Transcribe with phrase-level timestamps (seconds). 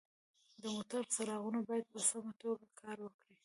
[0.61, 3.33] د موټر څراغونه باید په سمه توګه کار وکړي.